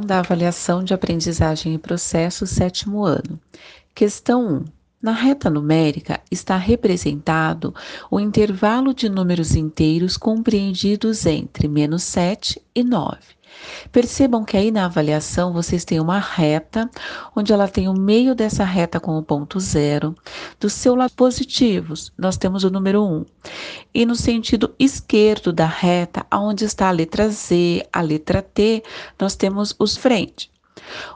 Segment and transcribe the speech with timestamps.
[0.00, 3.40] da avaliação de aprendizagem e processo, sétimo ano.
[3.94, 4.77] Questão 1.
[5.00, 7.72] Na reta numérica está representado
[8.10, 13.16] o intervalo de números inteiros compreendidos entre menos 7 e 9.
[13.92, 16.90] Percebam que aí na avaliação vocês têm uma reta,
[17.34, 20.16] onde ela tem o meio dessa reta com o ponto zero.
[20.58, 23.24] Do seu lado positivos, nós temos o número 1.
[23.94, 28.82] E no sentido esquerdo da reta, onde está a letra Z, a letra T,
[29.18, 30.50] nós temos os frente.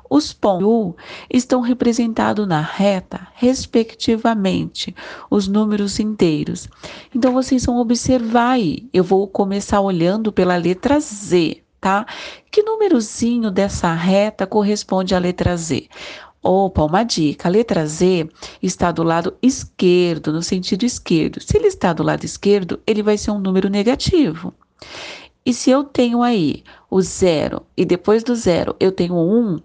[0.09, 0.95] Os pontos
[1.31, 4.95] estão representados na reta, respectivamente,
[5.31, 6.69] os números inteiros.
[7.15, 8.89] Então, vocês vão observar aí.
[8.93, 12.07] Eu vou começar olhando pela letra Z, tá?
[12.51, 15.89] Que númerozinho dessa reta corresponde à letra Z?
[16.43, 18.29] Opa, uma dica: a letra Z
[18.61, 21.41] está do lado esquerdo, no sentido esquerdo.
[21.41, 24.53] Se ele está do lado esquerdo, ele vai ser um número negativo.
[25.45, 29.61] E se eu tenho aí o zero e depois do zero eu tenho um,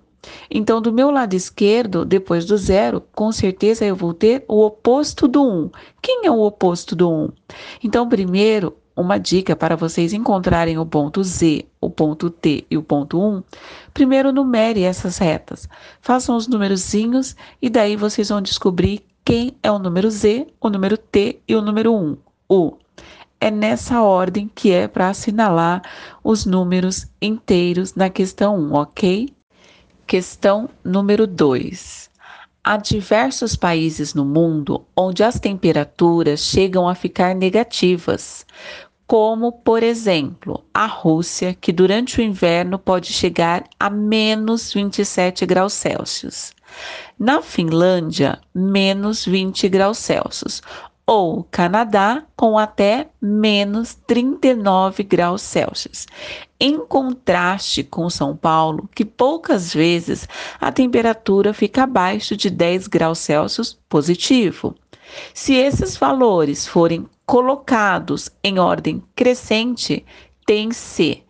[0.50, 5.28] então do meu lado esquerdo, depois do zero, com certeza eu vou ter o oposto
[5.28, 5.70] do um.
[6.02, 7.30] Quem é o oposto do um?
[7.84, 12.82] Então, primeiro, uma dica para vocês encontrarem o ponto Z, o ponto T e o
[12.82, 13.44] ponto 1,
[13.94, 15.70] primeiro numere essas retas.
[16.02, 20.98] Façam os numerozinhos e daí vocês vão descobrir quem é o número Z, o número
[20.98, 22.18] T e o número 1.
[22.50, 22.78] O
[23.40, 25.82] é nessa ordem que é para assinalar
[26.24, 29.30] os números inteiros na questão 1, ok?
[30.06, 32.10] Questão número 2.
[32.64, 38.46] Há diversos países no mundo onde as temperaturas chegam a ficar negativas,
[39.08, 45.72] como, por exemplo, a Rússia, que durante o inverno pode chegar a menos 27 graus
[45.72, 46.52] Celsius.
[47.18, 50.62] Na Finlândia, menos 20 graus Celsius,
[51.08, 56.06] ou Canadá com até menos 39 graus Celsius.
[56.60, 60.28] Em contraste com São Paulo, que poucas vezes
[60.60, 64.76] a temperatura fica abaixo de 10 graus Celsius positivo.
[65.34, 70.06] Se esses valores forem colocados em ordem crescente,
[70.46, 71.24] tem C.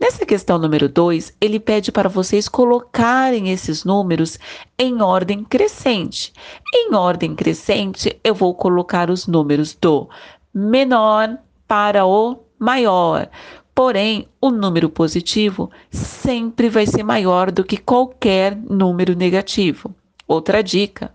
[0.00, 4.38] Nessa questão número 2, ele pede para vocês colocarem esses números
[4.78, 6.32] em ordem crescente.
[6.74, 10.08] Em ordem crescente, eu vou colocar os números do
[10.52, 11.38] menor
[11.68, 13.28] para o maior.
[13.74, 19.94] Porém, o número positivo sempre vai ser maior do que qualquer número negativo.
[20.26, 21.12] Outra dica: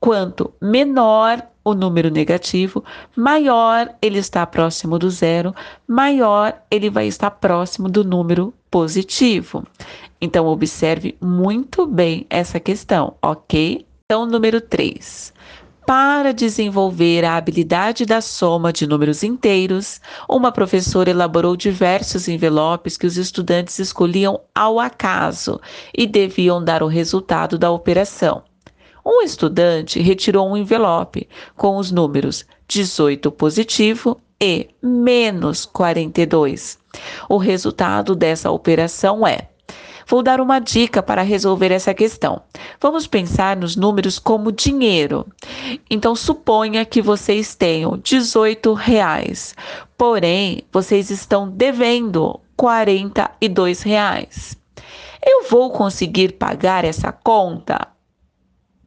[0.00, 2.84] quanto menor o número negativo,
[3.16, 5.54] maior ele está próximo do zero,
[5.86, 9.64] maior ele vai estar próximo do número positivo.
[10.20, 13.86] Então, observe muito bem essa questão, ok?
[14.04, 15.32] Então, número 3.
[15.84, 23.06] Para desenvolver a habilidade da soma de números inteiros, uma professora elaborou diversos envelopes que
[23.06, 25.60] os estudantes escolhiam ao acaso
[25.96, 28.44] e deviam dar o resultado da operação.
[29.04, 36.78] Um estudante retirou um envelope com os números 18 positivo e menos 42.
[37.28, 39.48] O resultado dessa operação é
[40.06, 42.42] Vou dar uma dica para resolver essa questão.
[42.80, 45.26] Vamos pensar nos números como dinheiro.
[45.88, 49.54] Então, suponha que vocês tenham 18 reais,
[49.96, 54.56] porém, vocês estão devendo 42 reais.
[55.24, 57.91] Eu vou conseguir pagar essa conta?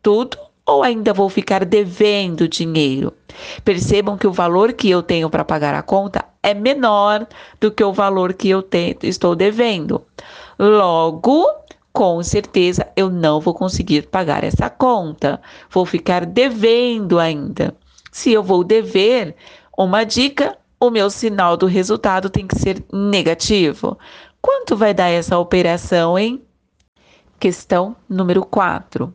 [0.05, 3.11] Tudo ou ainda vou ficar devendo dinheiro?
[3.63, 7.25] Percebam que o valor que eu tenho para pagar a conta é menor
[7.59, 10.03] do que o valor que eu te, estou devendo.
[10.59, 11.49] Logo,
[11.91, 15.41] com certeza eu não vou conseguir pagar essa conta.
[15.71, 17.75] Vou ficar devendo ainda.
[18.11, 19.35] Se eu vou dever,
[19.75, 23.97] uma dica: o meu sinal do resultado tem que ser negativo.
[24.39, 26.43] Quanto vai dar essa operação, hein?
[27.39, 29.11] Questão número 4.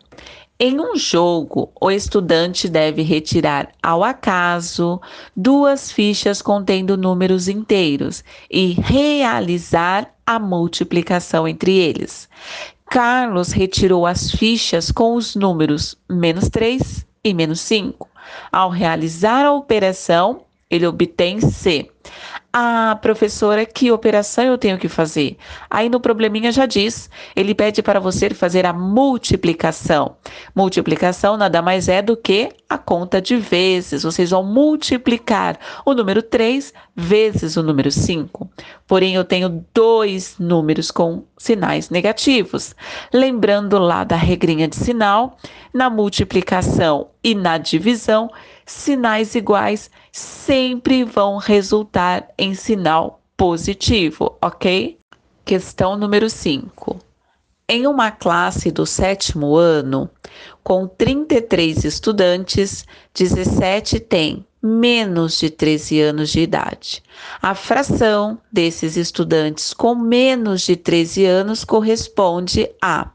[0.62, 5.00] Em um jogo, o estudante deve retirar ao acaso
[5.34, 12.28] duas fichas contendo números inteiros e realizar a multiplicação entre eles.
[12.90, 18.06] Carlos retirou as fichas com os números menos 3 e menos 5.
[18.52, 21.90] Ao realizar a operação, ele obtém C.
[22.52, 25.36] Ah, professora, que operação eu tenho que fazer?
[25.70, 30.16] Aí no probleminha já diz, ele pede para você fazer a multiplicação.
[30.52, 34.02] Multiplicação nada mais é do que a conta de vezes.
[34.02, 38.50] Vocês vão multiplicar o número 3 vezes o número 5.
[38.86, 42.74] Porém, eu tenho dois números com sinais negativos.
[43.12, 45.38] Lembrando lá da regrinha de sinal,
[45.72, 48.30] na multiplicação e na divisão,
[48.70, 54.98] sinais iguais sempre vão resultar em sinal positivo, ok?
[55.44, 56.98] Questão número 5.
[57.68, 60.10] em uma classe do sétimo ano,
[60.62, 62.84] com 33 estudantes,
[63.14, 67.02] 17 têm menos de 13 anos de idade.
[67.40, 73.10] A fração desses estudantes com menos de 13 anos corresponde a.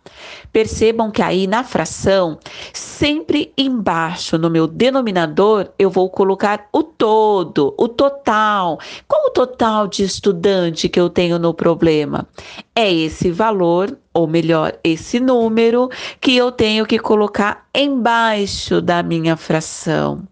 [0.52, 2.40] Percebam que aí na fração,
[2.74, 8.80] sempre embaixo no meu denominador, eu vou colocar o todo, o total.
[9.08, 12.28] Qual o total de estudante que eu tenho no problema?
[12.74, 15.90] É esse valor, ou melhor, esse número
[16.20, 20.24] que eu tenho que colocar embaixo da minha fração.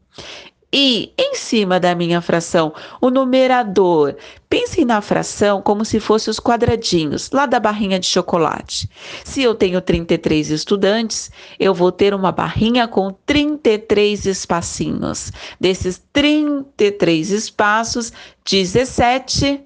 [0.75, 4.15] E em cima da minha fração, o numerador.
[4.49, 8.89] Pensem na fração como se fossem os quadradinhos lá da barrinha de chocolate.
[9.23, 11.29] Se eu tenho 33 estudantes,
[11.59, 15.31] eu vou ter uma barrinha com 33 espacinhos.
[15.61, 18.11] Desses 33 espaços,
[18.43, 19.61] 17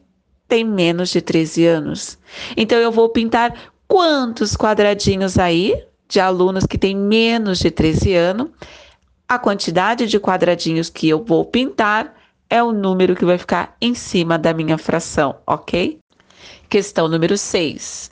[0.45, 2.17] tem menos de 13 anos.
[2.57, 3.53] Então eu vou pintar
[3.87, 8.49] quantos quadradinhos aí de alunos que têm menos de 13 anos
[9.27, 12.15] a quantidade de quadradinhos que eu vou pintar
[12.49, 15.99] é o número que vai ficar em cima da minha fração, ok?
[16.69, 18.09] Questão número 6.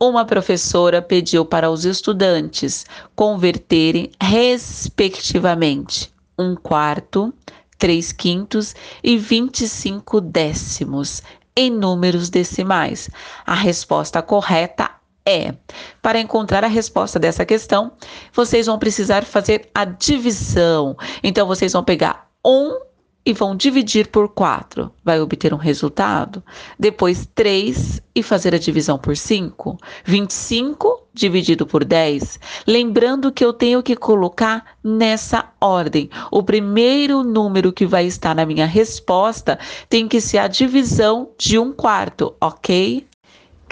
[0.00, 7.32] Uma professora pediu para os estudantes converterem, respectivamente, um quarto,
[7.78, 11.22] três quintos e 25 décimos
[11.54, 13.10] em números decimais.
[13.46, 14.90] A resposta correta
[15.26, 15.54] é.
[16.02, 17.92] Para encontrar a resposta dessa questão,
[18.32, 20.96] vocês vão precisar fazer a divisão.
[21.22, 22.78] Então, vocês vão pegar 1
[23.26, 24.92] e vão dividir por 4.
[25.02, 26.42] Vai obter um resultado.
[26.78, 29.78] Depois, 3 e fazer a divisão por 5.
[30.04, 32.38] 25 dividido por 10.
[32.66, 36.10] Lembrando que eu tenho que colocar nessa ordem.
[36.30, 41.58] O primeiro número que vai estar na minha resposta tem que ser a divisão de
[41.58, 43.06] um quarto, ok?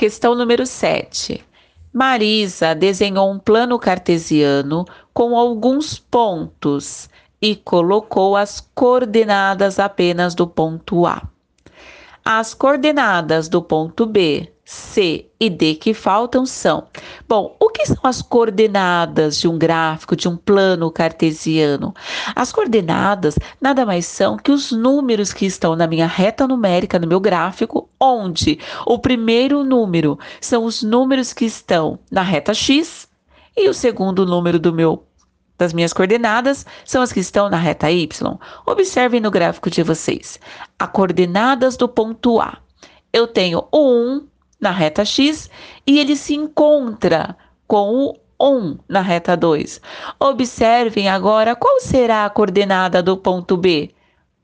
[0.03, 1.45] Questão número 7.
[1.93, 4.85] Marisa desenhou um plano cartesiano
[5.15, 7.09] com alguns pontos
[7.41, 11.23] e colocou as coordenadas apenas do ponto A.
[12.25, 16.87] As coordenadas do ponto B C e D que faltam são.
[17.29, 21.93] Bom, o que são as coordenadas de um gráfico, de um plano cartesiano?
[22.35, 27.07] As coordenadas nada mais são que os números que estão na minha reta numérica, no
[27.09, 33.09] meu gráfico, onde o primeiro número são os números que estão na reta X
[33.57, 35.05] e o segundo número do meu
[35.59, 38.39] das minhas coordenadas são as que estão na reta Y.
[38.67, 40.41] Observem no gráfico de vocês.
[40.79, 42.59] As coordenadas do ponto A.
[43.13, 44.27] Eu tenho o 1,
[44.63, 45.51] na reta x
[45.85, 47.37] e ele se encontra
[47.67, 49.81] com o 1 na reta 2.
[50.21, 53.91] Observem agora qual será a coordenada do ponto B.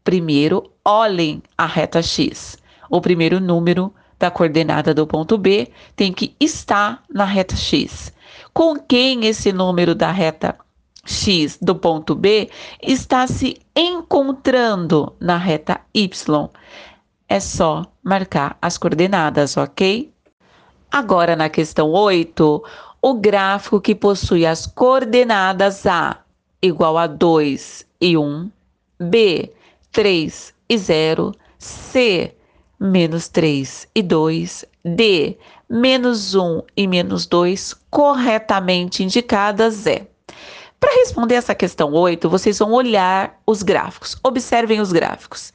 [0.02, 2.58] Primeiro, olhem a reta x.
[2.90, 8.12] O primeiro número da coordenada do ponto B tem que estar na reta x.
[8.52, 10.58] Com quem esse número da reta
[11.04, 12.50] x do ponto B
[12.82, 16.50] está se encontrando na reta y?
[17.28, 20.10] é só marcar as coordenadas, ok?
[20.90, 22.64] Agora, na questão 8,
[23.02, 26.18] o gráfico que possui as coordenadas A
[26.62, 28.50] igual a 2 e 1,
[28.98, 29.52] B,
[29.92, 32.34] 3 e 0, C,
[32.80, 35.38] menos 3 e 2, D,
[35.68, 40.06] menos 1 e menos 2, corretamente indicadas é.
[40.80, 44.16] Para responder essa questão 8, vocês vão olhar os gráficos.
[44.22, 45.52] Observem os gráficos.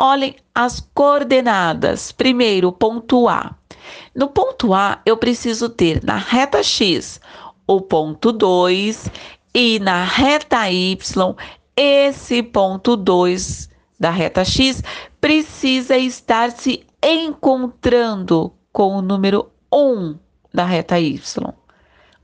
[0.00, 2.12] Olhem as coordenadas.
[2.12, 3.56] Primeiro, ponto A.
[4.14, 7.20] No ponto A, eu preciso ter na reta X
[7.66, 9.10] o ponto 2
[9.52, 11.34] e na reta Y,
[11.76, 14.82] esse ponto 2 da reta X
[15.20, 20.16] precisa estar se encontrando com o número 1
[20.54, 21.52] da reta Y.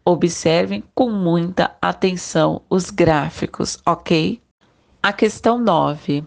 [0.05, 4.41] Observem com muita atenção os gráficos, ok?
[5.03, 6.25] A questão 9.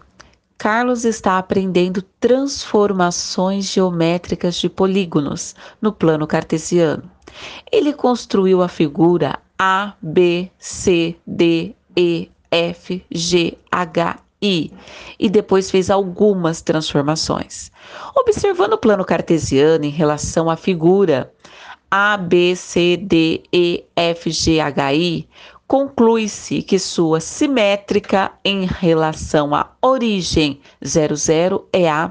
[0.58, 7.08] Carlos está aprendendo transformações geométricas de polígonos no plano cartesiano.
[7.70, 14.72] Ele construiu a figura A, B, C, D, E, F, G, H, I
[15.18, 17.70] e depois fez algumas transformações.
[18.16, 21.32] Observando o plano cartesiano em relação à figura
[21.88, 25.28] A, B, C, D, E, F, G, H, I,
[25.68, 32.10] conclui-se que sua simétrica em relação à origem 00 é A.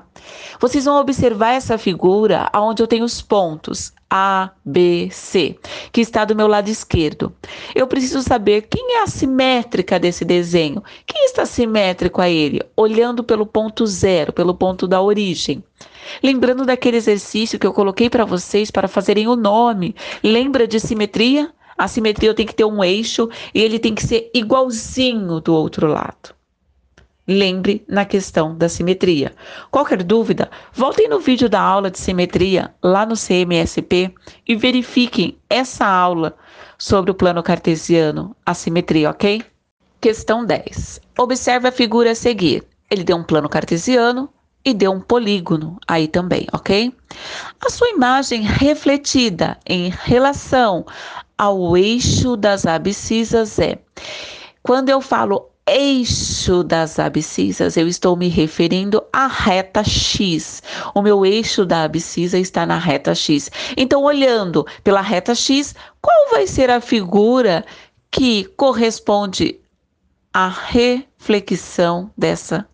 [0.60, 5.58] Vocês vão observar essa figura onde eu tenho os pontos A, B, C,
[5.92, 7.34] que está do meu lado esquerdo.
[7.74, 10.84] Eu preciso saber quem é a simétrica desse desenho.
[11.08, 12.62] Quem está simétrico a ele?
[12.76, 15.64] Olhando pelo ponto zero, pelo ponto da origem.
[16.24, 19.96] Lembrando daquele exercício que eu coloquei para vocês para fazerem o nome.
[20.24, 21.52] Lembra de simetria?
[21.78, 25.88] A simetria tem que ter um eixo e ele tem que ser igualzinho do outro
[25.88, 26.36] lado.
[27.28, 29.36] Lembre na questão da simetria.
[29.70, 34.14] Qualquer dúvida, voltem no vídeo da aula de simetria lá no CMSP
[34.48, 36.38] e verifiquem essa aula
[36.78, 39.44] sobre o plano cartesiano, a simetria, ok?
[40.00, 41.02] Questão 10.
[41.18, 42.64] Observe a figura a seguir.
[42.90, 44.30] Ele deu um plano cartesiano
[44.64, 46.94] e deu um polígono aí também, ok?
[47.60, 50.86] A sua imagem refletida em relação
[51.38, 53.78] ao eixo das abscisas é.
[54.64, 60.64] Quando eu falo eixo das abscisas, eu estou me referindo à reta X.
[60.96, 63.52] O meu eixo da abscissa está na reta X.
[63.76, 67.66] Então, olhando pela reta X, qual vai ser a figura
[68.10, 69.60] que corresponde
[70.34, 72.68] à reflexão dessa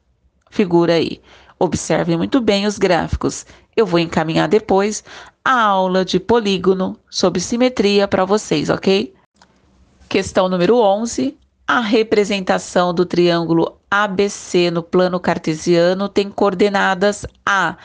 [0.50, 1.20] figura aí?
[1.60, 3.46] Observe muito bem os gráficos.
[3.76, 5.04] Eu vou encaminhar depois
[5.46, 9.14] a aula de polígono sobre simetria para vocês, ok?
[10.08, 17.78] Questão número 11 a representação do triângulo ABC no plano cartesiano tem coordenadas A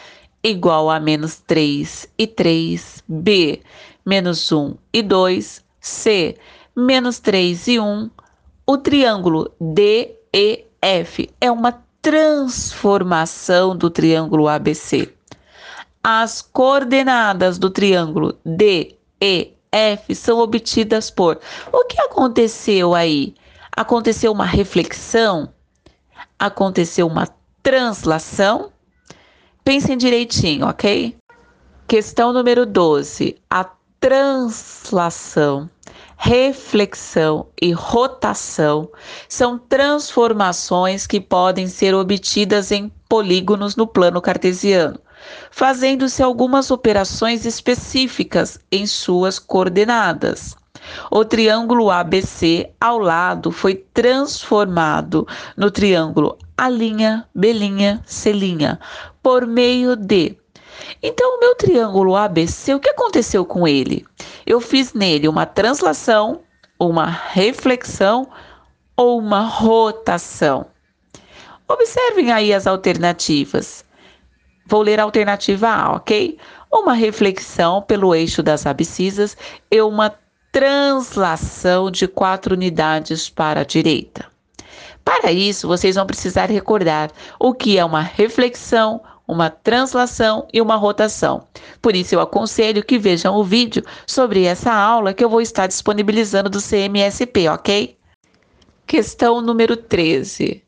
[0.43, 3.61] igual a menos 3 e 3, B
[4.05, 6.37] menos 1 e 2, C
[6.77, 8.11] menos 3 e 1.
[8.67, 15.09] O triângulo DEF é uma transformação do triângulo ABC.
[16.11, 21.39] As coordenadas do triângulo DEF são obtidas por.
[21.71, 23.35] O que aconteceu aí?
[23.77, 25.53] aconteceu uma reflexão,
[26.39, 27.29] aconteceu uma
[27.63, 28.73] translação.
[29.63, 31.15] Pensem direitinho, ok?
[31.87, 33.37] Questão número 12.
[33.51, 35.69] A translação,
[36.17, 38.91] reflexão e rotação
[39.29, 44.99] são transformações que podem ser obtidas em polígonos no plano cartesiano,
[45.51, 50.57] fazendo-se algumas operações específicas em suas coordenadas.
[51.11, 58.33] O triângulo ABC ao lado foi transformado no triângulo A', B', C'
[59.23, 60.39] por meio de.
[61.03, 64.07] Então, o meu triângulo ABC, o que aconteceu com ele?
[64.47, 66.41] Eu fiz nele uma translação,
[66.79, 68.29] uma reflexão
[68.97, 70.67] ou uma rotação.
[71.69, 73.85] Observem aí as alternativas.
[74.69, 76.37] Vou ler a alternativa A, ok?
[76.71, 79.35] Uma reflexão pelo eixo das abscisas
[79.71, 80.15] e uma
[80.53, 84.27] translação de quatro unidades para a direita.
[85.03, 87.11] Para isso, vocês vão precisar recordar
[87.41, 91.49] o que é uma reflexão, uma translação e uma rotação.
[91.81, 95.67] Por isso, eu aconselho que vejam o vídeo sobre essa aula que eu vou estar
[95.67, 97.97] disponibilizando do CMSP, ok?
[98.87, 100.63] Questão número 13.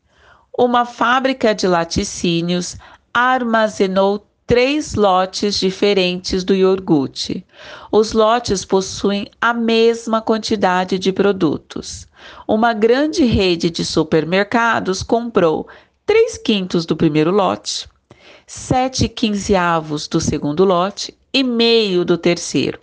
[0.59, 2.79] Uma fábrica de laticínios
[3.13, 7.47] armazenou três lotes diferentes do iogurte.
[7.93, 12.07] Os lotes possuem a mesma quantidade de produtos.
[12.49, 15.69] Uma grande rede de supermercados comprou
[16.05, 17.89] 3 quintos do primeiro lote,
[18.45, 22.81] 7 quinzeavos do segundo lote e meio do terceiro.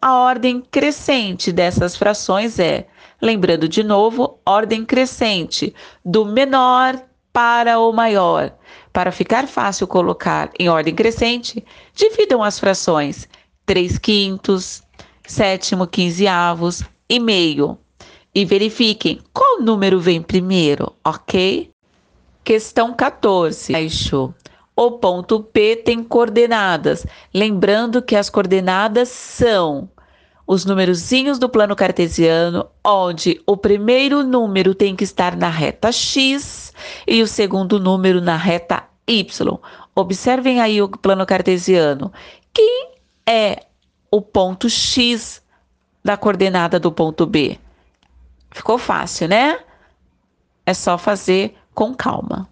[0.00, 2.86] A ordem crescente dessas frações é,
[3.20, 6.98] lembrando de novo, ordem crescente do menor
[7.32, 8.52] para o maior.
[8.92, 13.26] Para ficar fácil colocar em ordem crescente, dividam as frações
[13.64, 14.82] 3 quintos,
[15.26, 17.78] sétimo quinzeavos e meio.
[18.34, 21.70] E verifiquem qual número vem primeiro, ok?
[22.44, 23.72] Questão 14.
[23.72, 24.34] Baixo.
[24.74, 27.06] O ponto P tem coordenadas.
[27.32, 29.88] Lembrando que as coordenadas são
[30.52, 36.74] os numerozinhos do plano cartesiano, onde o primeiro número tem que estar na reta X
[37.06, 39.58] e o segundo número na reta Y.
[39.94, 42.12] Observem aí o plano cartesiano.
[42.52, 42.90] Quem
[43.26, 43.64] é
[44.10, 45.40] o ponto X
[46.04, 47.58] da coordenada do ponto B?
[48.50, 49.58] Ficou fácil, né?
[50.66, 52.46] É só fazer com calma.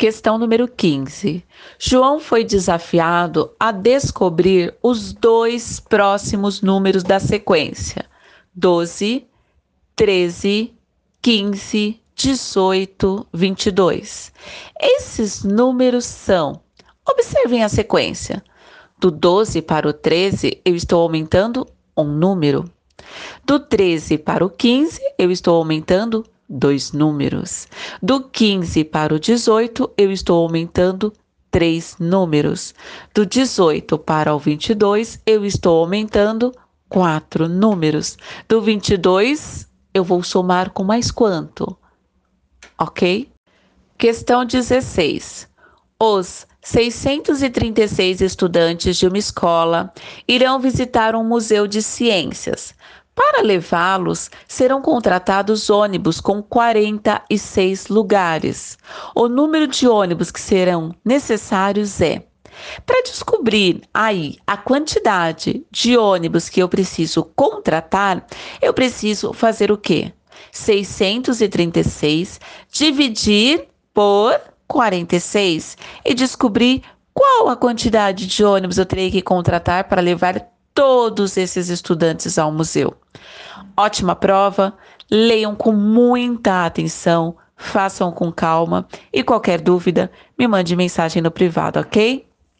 [0.00, 1.44] Questão número 15.
[1.78, 8.06] João foi desafiado a descobrir os dois próximos números da sequência:
[8.54, 9.26] 12,
[9.94, 10.72] 13,
[11.20, 14.32] 15, 18, 22.
[14.80, 16.62] Esses números são.
[17.06, 18.42] Observem a sequência.
[18.98, 22.64] Do 12 para o 13, eu estou aumentando um número.
[23.44, 27.68] Do 13 para o 15, eu estou aumentando dois números.
[28.02, 31.12] Do 15 para o 18, eu estou aumentando
[31.50, 32.74] três números.
[33.14, 36.52] Do 18 para o 22, eu estou aumentando
[36.88, 38.18] quatro números.
[38.48, 41.76] Do 22, eu vou somar com mais quanto?
[42.76, 43.30] Ok?
[43.96, 45.48] Questão 16.
[46.02, 49.92] Os 636 estudantes de uma escola
[50.26, 52.74] irão visitar um museu de ciências.
[53.22, 58.78] Para levá-los, serão contratados ônibus com 46 lugares.
[59.14, 62.24] O número de ônibus que serão necessários é
[62.86, 68.26] para descobrir aí a quantidade de ônibus que eu preciso contratar,
[68.60, 70.14] eu preciso fazer o quê?
[70.50, 72.40] 636
[72.72, 80.00] dividir por 46 e descobrir qual a quantidade de ônibus eu terei que contratar para
[80.00, 80.42] levar
[80.74, 82.94] todos esses estudantes ao museu.
[83.76, 84.74] Ótima prova,
[85.10, 91.78] leiam com muita atenção, façam com calma e qualquer dúvida, me mande mensagem no privado,
[91.78, 92.29] ok?